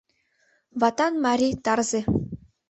[0.79, 2.01] Ватан марий, тарзе